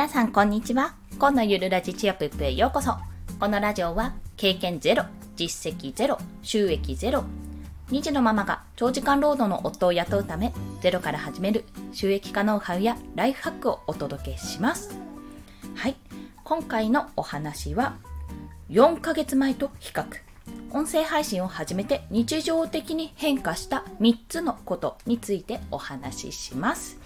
[0.00, 0.94] 皆さんこんにちは。
[1.18, 2.94] 今のゆるラジチアプップへようこそ。
[3.38, 5.04] このラジオは経験ゼロ
[5.36, 7.22] 実績ゼロ収益ゼロ
[7.90, 14.98] 2児のママが長時間労働の夫を雇うためゼロから始める収益化ノウハウやライフハックをお届けします。
[15.74, 15.96] はい。
[16.44, 17.98] 今回のお話は
[18.70, 20.06] 4ヶ月前と比較。
[20.70, 26.98] 音声配信を始めて日常的に変化した3つのことについてお話しします。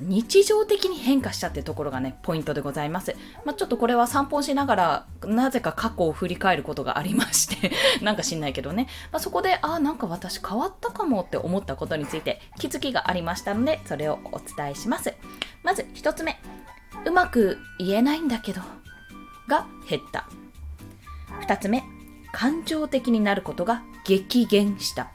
[0.00, 3.14] 日常的に変化したってところがねポイントでございます、
[3.44, 7.72] まあ、ちょっとこれは散歩しながらなぜか過去を振り返ることがありまして
[8.02, 15.14] なんか知んないけどね、まあ、そこであなんか私変わったかもって思ったことについて気づきがありましたのでそれをお伝えします。
[15.62, 16.38] まず1つ目。
[17.04, 18.60] うまく言えないんだけど
[19.48, 20.28] が減った。
[21.46, 21.82] 2つ目。
[22.32, 25.10] 感情的になることが激減した。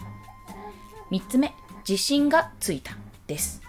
[1.11, 1.53] 3つ目。
[1.87, 2.97] 自信がついた。
[3.27, 3.66] です。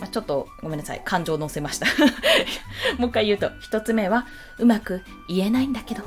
[0.00, 1.02] まあ、ちょっとごめんなさい。
[1.04, 1.86] 感情を乗せました。
[2.98, 4.26] もう一回言うと1つ目は
[4.58, 6.02] うまく言えないんだけど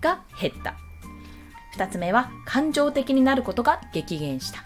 [0.00, 0.74] が減った。
[1.76, 4.64] 2つ目は感情的になることが激減した。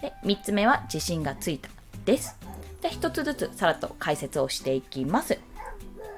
[0.00, 1.68] で3つ目は自信がついた
[2.04, 2.36] です。
[2.80, 5.38] で1つずつさらっと解説をしていきます。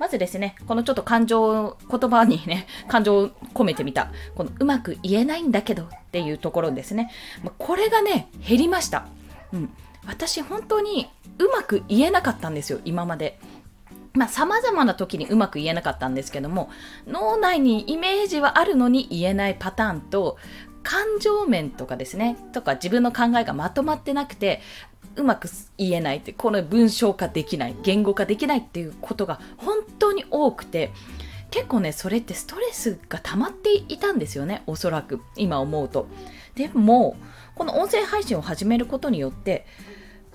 [0.00, 7.10] まずですね、このちょっと感情、言葉にね、 感情を込めてみた、このうまく言えないんだけどっていうところですね。
[7.58, 9.06] これがね、減りました。
[9.52, 9.70] うん。
[10.06, 13.38] 私本当にうまく言えなかったんですよ、今まで。
[14.14, 16.70] まあ、様々な時にうまく言えなかったんですけども、
[17.06, 20.38] 脳内にイメージはあるのに言えないパターンと、
[20.84, 24.60] 感情面とかですね、とか自分の考えがまとまってなくて、
[25.16, 30.92] うまく言えないって、この文章化できない、言語化できないっていうことが本当に多くて、
[31.50, 36.06] 結構ね、それってストレスが溜まっていたんですよね、おそらく、今思うと。
[36.55, 37.16] でも、
[37.55, 39.66] この音声配信を始めることによって、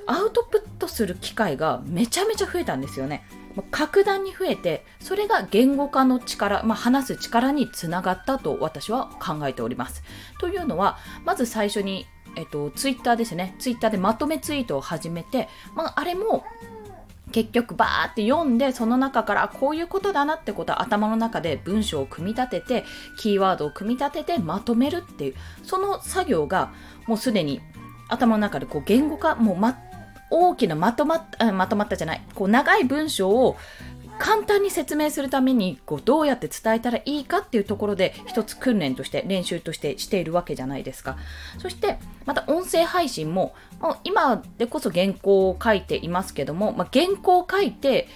[0.10, 3.24] アウトプットする機会がめちゃめちゃ増えたんですよね。
[3.70, 10.04] 格段に増えて、それが言語化の力、まあ、話す力につながったと私は考えております。
[10.40, 13.56] というのは、まず最初に、えっと、ツイッターですね。
[13.60, 16.44] ツイッターでまとめツイートを始めて、まあ、あれも
[17.32, 22.86] 結局バーって読んでその中からこういうことだなってことは頭の中で文章を組み立てて
[23.20, 26.74] キーワードを組み立ててまとめるっていうその作業が
[27.06, 27.62] もうすでに
[28.08, 29.58] 頭の中でこう言語化もう
[30.32, 33.58] 大きなまとまった、まとまったじゃない、こう長い文章を
[34.20, 41.18] 簡単に説明するためにこうどうやって伝えたらいいかっていうところで一つ訓練として練習としてしているわけじゃないですか。
[41.58, 48.10] そしてまた音声配信ももう今でこそ原稿を書いていますけども、まあ、原稿を書いて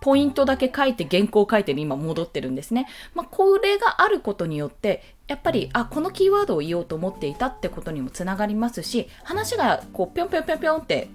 [0.00, 2.88] ポイントだけ書いて原稿を書いて今戻ってるんですね。
[3.14, 11.08] まあ、これがあることによってやっぱりあこのキーワードを言おうと思っていたってことにもつながりますし話がこうぴょんぴょんぴょんぴょんって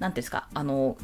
[0.00, 0.96] 何ですか、あの、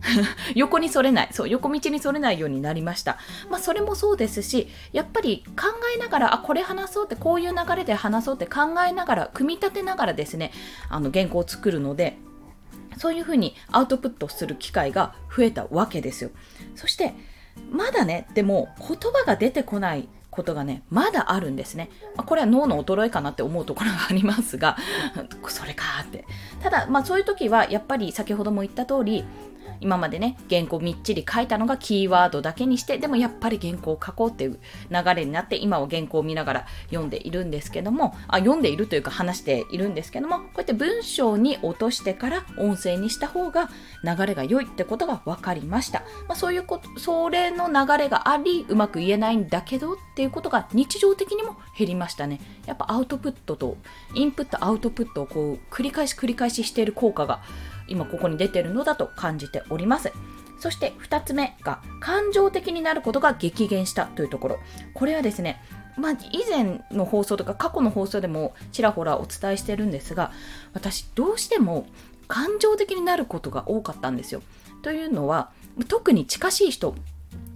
[0.54, 3.18] 横にそれない、そう、横道にそれないようになりました。
[3.50, 10.52] まあ、それもそうですし、やっぱり考えながら、あ、これ話そうって、こういう流れで話そうって考えながら、組み立てながらですね、
[10.88, 12.18] あの、原稿を作るので、
[12.98, 16.30] そういうふうにアウトプットする機会が増えたわけですよ。
[16.74, 17.14] そして、
[17.70, 21.90] まだね、でも言葉が出てこないことがね、まだあるんですね。
[22.16, 24.76] まあ、これは脳の衰えかなって思うところがありますが、
[25.46, 26.24] それかって。
[26.62, 29.24] ただ、まあそういう時は、やっぱり先ほども言った通り、
[29.82, 34.60] 今までね、原稿みっちり書いたのがキーワードだけにして、でもやっぱり原稿を書こうっていう
[34.90, 43.68] 流れになって、今は原稿を見ながら読んでいるんですけども、あ、読んでいるというか話しているんですけども、こうやって文章に落としてから音声にした方が
[44.04, 46.00] 流れが良いってことが分かりました。
[46.28, 52.40] まあ、そういうこと、それの流れがあり、うまく言えないんだけどってていうことが日常的にも減りましたね。
[52.66, 53.76] やっぱアウトプットと、
[54.14, 57.40] インプットアウトプットをこう繰り返し繰り返ししている効果が
[57.88, 60.12] 今ここに出てるのだと感じております。
[60.60, 64.58] そして2つ目が感情的になることが激減したというところ。
[64.94, 65.60] これはですね、
[65.96, 70.30] まあ、以前の放送とか過去の放送でもちらほらお伝えしてるんですが、
[70.72, 71.86] 私どうしても
[72.28, 74.40] 感情的になることが多かったんですよ。
[74.82, 75.50] というのは、
[75.88, 76.94] 特に近しい人、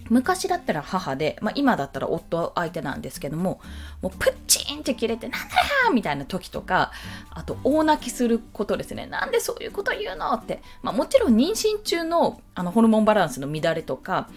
[0.09, 3.61] 昔だったら母で、まあ、今だったら夫相手なんですけども、
[4.01, 5.47] もうプッチンって切れて、なんだ
[5.85, 6.91] よみたいな時とか、
[7.31, 9.05] あと大泣きすることですね。
[9.05, 10.61] なんでそういうこと言うのって。
[10.81, 14.29] まあ、もちろん妊娠中のあのホルモンバランスの乱れとか、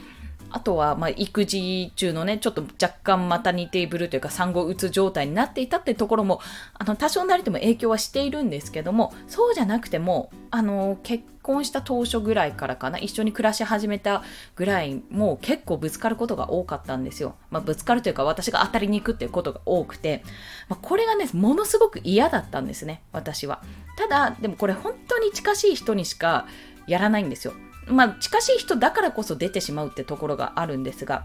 [0.50, 6.40] あとは、まあ、育児中のね、ちょっと若干マタニティブルというか産後うつ状態になっていたっていうところも、
[6.74, 14.22] あの、多少なりとも影響はしているんですけども、そうじゃなくても、あの、結婚した当初ぐらいからかな、一緒に暮らし始めた
[14.56, 17.36] ぐらい、もう結構ぶつかることが多かったんですよ。
[17.50, 20.22] まあ、ぶつかるというか、私が当たりに行くっていうことが多くて、
[20.68, 23.62] まあ、これがね、ものすごく嫌だったんですね、私は。
[23.96, 26.46] ただ、でもこれ本当に近しい人にしか
[26.86, 27.54] やらないんですよ。
[27.86, 31.24] まあ、近しい人だからこそ出てしまうってところがあるんですが、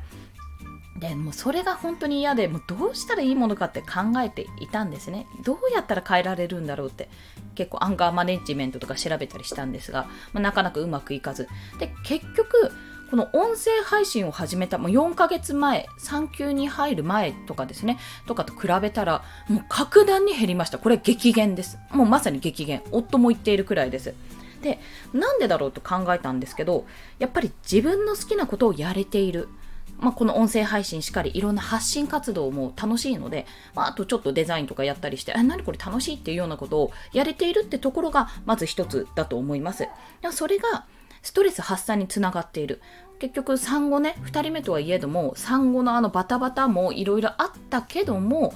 [1.00, 5.28] でもそれが本当に嫌でもうどうしたらいいものかって考えていたんですね。
[5.44, 7.10] どうやったら変えられるんだろうって
[7.54, 11.50] 結構アンガーマネジメントとか調べたりしたんですが、まあ、なかなかうまくいかず。
[11.80, 12.72] で結局
[13.12, 20.80] この音声配信を始めたもう4ヶ月前産休に入る前とかですねとかと比べたらもう格段に減りました。
[20.80, 21.78] これ激減です。
[21.92, 22.82] もうまさに激減。
[22.92, 24.14] 夫も言っているくらいです。
[24.62, 24.80] で
[25.14, 26.86] なんでだろうと考えたんですけど
[27.20, 29.48] やっぱり自分の好きなことをやれている
[29.98, 39.88] まあ、この音声配信しっかりいろんな発信活動も楽しいので、まあ、あとちょっとデザインとかやったりして、え、何これ楽しいっていうようなことをやれているってところがまず一つだと思います。
[40.32, 40.86] それが
[41.22, 42.82] ストレス発散につながっている。
[43.20, 48.54] 結局産後ね、2人目とはいえども、産後のあのバタバタもいろいろあったけども、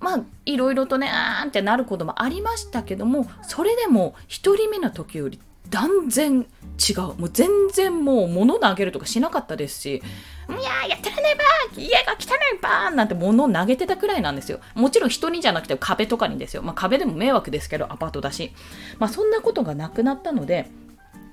[0.00, 5.38] まあ、いろいろとね、あーんってなることもありましたけども、それでも1人目の時より
[5.68, 6.46] 断然
[6.88, 7.00] 違う。
[7.00, 10.02] もう全然もう物投げるとかしなかったですし、
[10.48, 14.60] いややってらねえばー家が汚いばーなんて物投げてたくらいなんですよ。
[14.74, 16.62] もちろん人にじゃなくて壁とかにですよ。
[16.62, 18.52] まあ壁でも迷惑ですけど、アパートだし。
[18.98, 20.70] まあそんなことがなくなったので、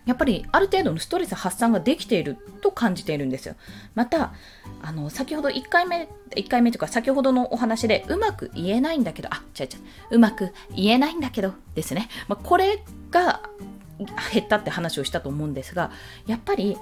[0.07, 3.56] やっぱりある程度のストレス発散ができていると感じているんですよ。
[3.94, 4.33] また、
[4.81, 9.69] あの、先ほど1回目、1回目というか先ほどのお話でうまく言えないんだけど、あ、違う違う、
[10.12, 12.09] うまく言えないんだけどですね。
[12.27, 12.81] まあ、これ
[13.12, 13.42] が
[14.31, 15.92] 減ったって話をしたと思うんですが、
[16.25, 16.77] やっぱり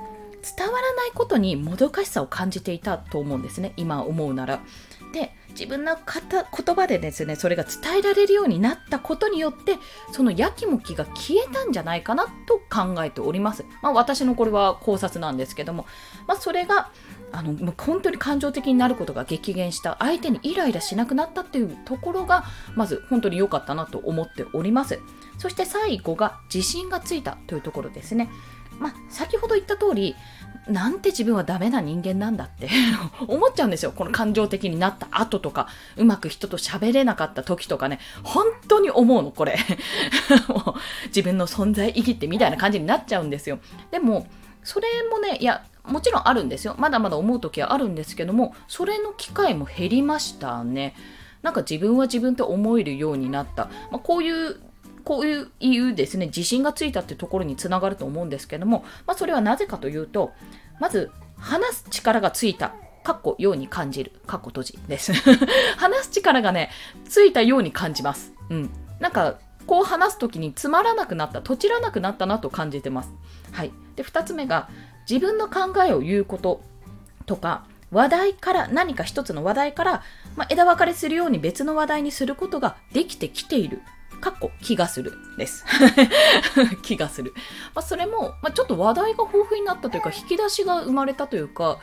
[0.57, 4.61] 伝わらないことにもどかしさを感じていたと思うんですね今思うなら。
[5.11, 9.77] で自分の言葉でですねそれが伝えられるようになったことによって
[10.11, 13.63] そのやきもきが消えたんじゃないかなと考えております。
[13.81, 15.85] まあ、私のこれは考察なんですけども、
[16.27, 16.91] まあ、それが
[17.31, 22.43] あの本当に感情的になることが激減した相手にイライラしなくなったっていうところが
[22.75, 25.01] まず本当に良かったなと思っております
[25.37, 28.29] そして最後が自信がついたというところですね
[28.79, 30.15] まあ、先ほど言った通り、
[30.67, 32.69] なんて自分はダメな人間なんだって
[33.27, 33.91] 思っちゃうんですよ。
[33.95, 39.57] この感情的になった後とか、うまく人と喋れなかった時とかね、本当に思うの、これ。
[40.47, 43.59] もう自分の存在意義ってみたいな感じになっちゃうんですよ。
[43.91, 44.27] でも、
[44.63, 46.75] それもね、いや、もちろんあるんですよ。
[46.79, 50.95] まだまだ思う時はあるんですけども、それの機会も減りましたね。
[51.43, 53.65] なんか自分は自分って思えるようになった。
[53.91, 54.57] まあ、こういう
[55.05, 60.33] こういうですね自信がついたってところにつながると思うんですけども、まあ、それはなぜかというと
[60.79, 62.73] まず話す力がついた
[63.03, 65.13] かっこように感じるかっこ閉じです。
[65.77, 66.71] 話す力がね
[67.07, 68.33] ついたように感じます。
[68.49, 68.69] うん。
[68.99, 69.35] なんか
[69.67, 73.13] こう話す時につまらなくなったとちらなくなったなと感じてます。
[73.51, 73.71] はい。
[73.95, 74.69] で2つ目が
[75.07, 76.61] 自分の考えを言うこと
[77.27, 80.03] とか話題から何か一つの話題から、
[80.35, 83.81] まあ、枝分かれするように別の話題にすることができてきている。
[84.25, 85.63] かっこ気がするです。
[86.81, 87.35] 気がする。
[87.75, 91.77] まあ、それも、まあ、ちょっと話題が豊富になったというか、引き出しが生まれたというか、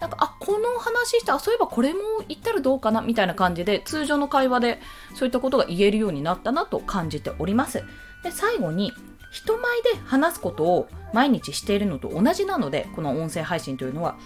[0.00, 4.80] なんか、あ、この話した、そういえばこれも言ったらどうかなみたいな感じで、通常の会話で
[5.14, 7.84] そういったことが言えるようになったなと感じております。
[8.24, 8.90] で、最後に、
[9.30, 14.16] 人前で話すことを毎日しているのと同じなので、この音声配信というのは、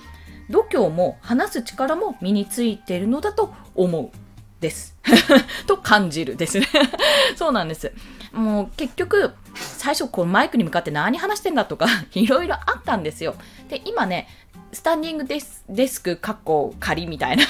[0.51, 4.26] 度胸も話す力も身についているのだと思う
[4.61, 4.97] です。
[5.67, 6.67] と感じるですね
[7.37, 7.93] そうなんです。
[8.33, 13.35] もう結局、最初このマイクに向かって何話してんだとか いろいろあったんですよ。
[13.69, 14.29] で、今ね、
[14.73, 17.45] スタンディングデスデスク、カッコ仮みたいな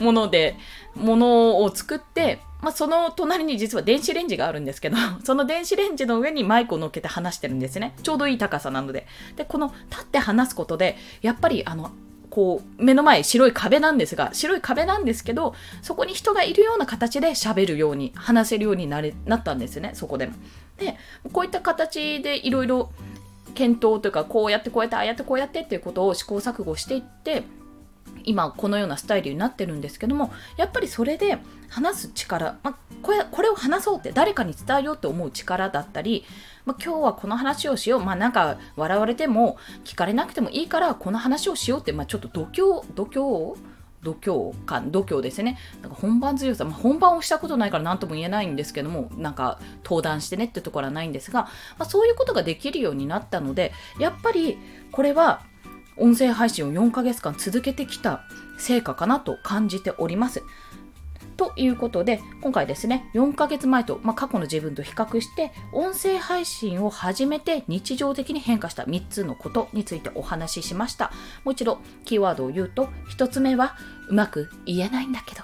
[0.00, 0.56] もので、
[0.94, 7.94] ものを作って、まあ、その隣に実は電子レンジがあるんですけど、その電子レンジの上にマイクを乗っけて話してるんですね。
[8.02, 9.06] ちょうどいい高さなので。
[9.36, 11.90] で、この立って話すことで、やっぱりあの、
[12.32, 20.32] こう、目の前白い壁なんですが、白い壁なんですけど、そこに人がいるような形で喋るように、話せるようになれなったんですね、そこでも。
[20.78, 20.96] で、
[21.30, 22.90] こういった形でいろいろ
[23.54, 27.42] 検討というか、こうやってこうやって、ああやってこうやってっていうことを試行錯誤していって、
[28.24, 31.38] 今このようなスタイルになってるんですけどもやっぱりそれで
[31.68, 36.24] 話す力、まあ、これこれを話そうって誰かに伝えようって思う力だったり、
[36.64, 45.58] まあ、今日はこの話をしようまあなんか笑われても聞かれなくてもいいからこの話をしようって、まあ、ちょっと度胸度胸度胸感度胸ですね。
[45.80, 51.50] なんか本番強さ、まあ、本番をしたことないから何とも言えないんですけどもなんか登壇してねってところはないんですが、ま
[51.80, 54.58] あ、そういうことができるようになったのでやっぱり
[54.90, 55.42] これは
[55.96, 58.24] 音声配信を4ヶ月間続けてきた
[58.58, 60.42] 成果かなと感じております。
[61.36, 71.10] ということで、今回ですね、4ヶ月前と、まあ、過去の自分と比較して、音声配信を始めて日常的に変化した3つのことについてお話ししました。
[71.44, 73.76] もう一度、キーワードを言うと、1つ目は、
[74.08, 75.42] うまく言えないんだけど、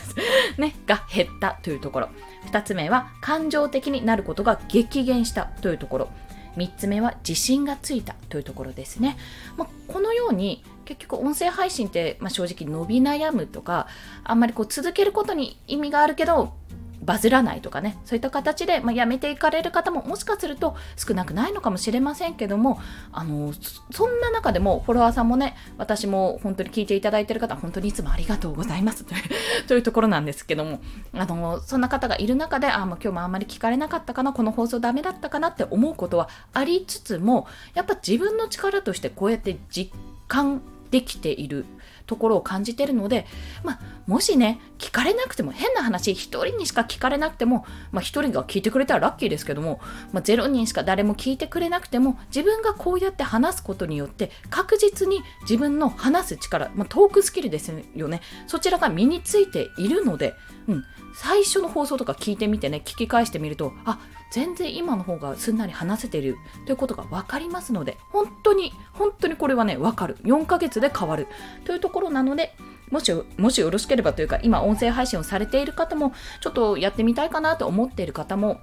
[0.58, 2.08] ね、が減ったというところ。
[2.50, 6.08] 2つ目は、感情的になることが激減したというところ。
[6.56, 9.16] 3つ目は自信がついたというところですね。
[9.56, 13.88] まあ、このように結局音声配信って、まあ、正直伸び悩むとか
[14.24, 16.54] あんまりこう続けることに意味があるけど
[17.02, 22.80] バズらないとかねそういった形で、まあ、やめていかれる方ももしかすると少なくないのかもしれませんけども
[23.12, 23.52] あの
[23.90, 29.22] そんな中でもフォロワーさんもね私も本当に聞いていただいてる方本当にいつもありがとうございますという
[29.68, 30.80] というところなんですけども
[31.12, 39.92] あのそんな方がいる中であもう今日もあんまり聞かれなかったかなこの放送ダメだったかなって思うことはありつつもやっぱ自分の力としてこうやって実
[40.28, 41.66] 感できている
[42.06, 43.26] ところを感じてるので、
[43.64, 49.80] まあ、もしね、聞かれなくても、変な話、1人にしか聞かれなくても、まあ、1人が聞いてくれたらラッキーですけども、
[50.12, 60.34] まあ、0人しか誰も聞いてくれなくても、自分がこうやって話すことによって、確実に自分の話す力、まあ、トークスキルですよね、そちらが身についているので、
[60.68, 60.84] うん、
[61.14, 63.98] 最初の放送とか聞いてみてね、聞き返してみると、あ、
[64.30, 70.16] 全然今の方がすんなり話せているということが分かりますので、本当に、本当にこれはね、分かる。
[70.24, 71.28] 4ヶ月で変わる
[71.64, 72.54] というところなので、
[72.90, 78.60] もし、もしよろしければというか、今音声配信をされている方も、ちょっとやってみたいかなと思っている方も、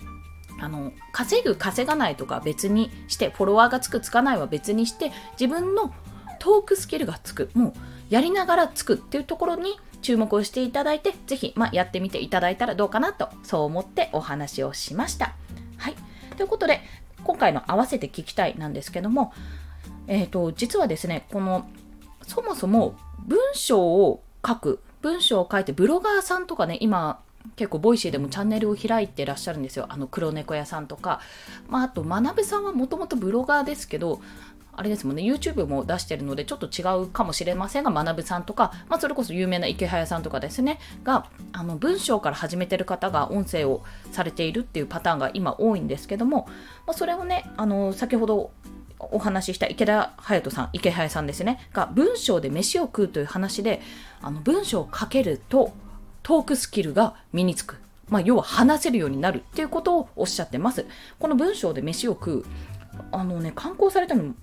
[0.59, 5.93] あの、稼ぐ、稼がないとか別にして、フォロワーがつく、つかないは別にして、自分の
[6.39, 7.73] トークスキルがつく、もう、
[8.09, 15.33] やりながらつくっていうところに注目をしていただいて、ぜひ、まあ、やってみていただいたらどうかなと、そう思ってお話をしました。
[15.77, 15.95] はい。
[16.37, 16.81] ということで、
[17.23, 19.33] 今回の合わせて聞きたいなんですけども、
[20.07, 21.65] えっ、ー、と、実はですね、この、
[22.27, 22.95] そもそも
[23.25, 27.21] 文章を書く、文章を書いて、ブロガーさんとかね、今、
[27.55, 29.85] 結構 Voicy でもチャンネルを開いてらっしゃるんですよ。
[29.89, 31.21] あの黒猫屋さんとか。
[31.67, 34.21] まあ、あと、学さんはもともとブロガーですけど、
[34.75, 46.47] あれですもんね、YouTube も出してるので、ちょっと違うかもしれませんが、学さんとか、まあ、それこそ有名なイケハヤさんとかですね、が、あの、文章から始めてる方が音声をされているっていうパターンが今多いんですけども、
[46.87, 48.51] まあ、それをね、あの、先ほど
[49.11, 53.81] お話しした池田隼人さん、池早さんですね、が文章で飯を食うという話で、
[54.21, 55.73] あの文章を書けると
[56.23, 57.77] トークスキルが身につく。
[58.09, 60.85] まあ、要は話せるようになるっていうことをおっしゃってます。
[61.19, 62.45] この文章で飯を食う、
[63.11, 64.33] あのね、刊行されたの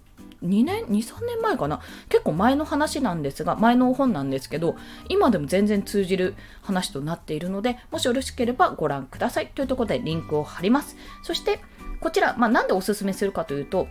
[0.43, 1.81] 2年、2、3年前かな？
[2.09, 4.77] 結構前の話なんですが、前の本なんですけど、
[5.09, 9.49] 今でも全然通じる話となっているので、もしよろしければご覧ください。
[9.55, 10.97] というところでリンクを貼ります。
[11.23, 11.61] そして、
[12.01, 13.89] こちら、まあ、なんでおすすめするかというと、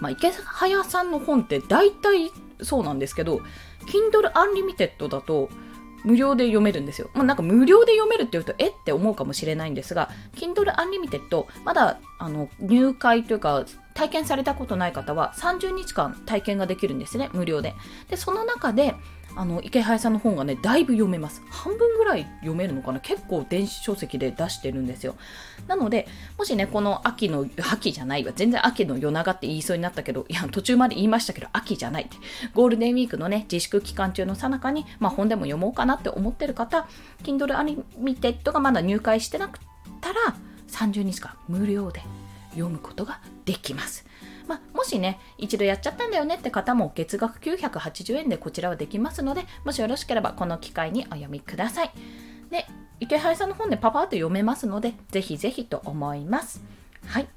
[0.00, 2.30] まあ、池早さんの本って大体
[2.60, 3.40] そうなんですけど、
[3.86, 5.48] Kindle Unlimited だと、
[6.04, 7.10] 無料で読めるんですよ。
[7.12, 8.68] まあ、なんか無料で読めるって言うと、え？
[8.68, 13.64] って思うかもしれないんですが、Kindle Unlimited、まだあの入会というか、
[13.98, 17.74] 体験されたことない方は30日間体験ができるんですね、無料で。
[18.08, 18.94] で、その中で、
[19.34, 21.42] あの池原さんの本がねだいぶ読めます。
[21.50, 23.00] 半分ぐらい読めるのかな？
[23.00, 25.16] 結構電子書籍で出してるんですよ。
[25.66, 28.32] なのでもしねこの秋の秋じゃないわ。
[28.34, 32.16] 全然秋の夜長って言いそうになったけどいや途中まで言いましたけど秋じゃないって。
[32.54, 36.88] ゴールデンウィークのね自粛期間中の最中に、まあ、本でも読もうかなって思ってる方
[37.22, 37.54] Kindle
[38.00, 39.58] Unlimited がまだ入会してなく
[40.00, 40.36] たら
[40.68, 42.00] 30日間無料で
[42.50, 44.06] 読むことができます
[44.48, 51.90] まあ、もしね、一度やっちゃったんだよねって方も月額980円でこちらはできますので、もしよろしければこの機会にお読みください。
[52.50, 52.66] で、
[52.98, 56.62] 池原さんの本でパパッと読めますので、ぜひぜひと思います。
[57.06, 57.28] はい。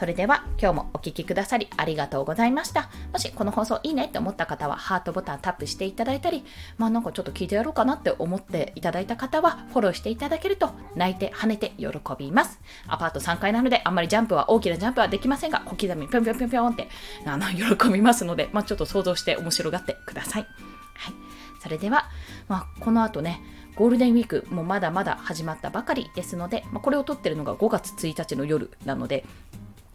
[0.00, 2.88] それでは今日もお聴きくださりありがとうございました。
[3.12, 6.42] もしこの放送いいねって思った方はハートボタンタップしていただいたり、
[6.78, 11.88] まあなんかちょっと聞いてやろうかなって思っていただいた方はフォローしていただけると泣いて跳ねて喜
[12.18, 12.58] びます。
[12.86, 16.88] アパート3階なのであんまりジャンプは大きなジャンプはできませんが、小刻みぴょんぴょんぴょんぴょんって
[17.26, 20.46] あの喜びますので、まあちょっと想像して面白がってください。
[20.94, 21.14] はい。
[21.62, 22.08] それでは、
[22.48, 23.42] まあこの後ね、
[23.76, 29.26] ゴールデンウィークもまだまだ始まったばかりですので、まあ、これを撮ってるのが5月1日の夜なので、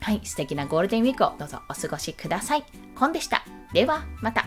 [0.05, 2.63] はい、素敵なゴールデンウィークをどうぞお過ごしください。
[2.93, 3.43] コンでした。
[3.73, 4.45] では、また。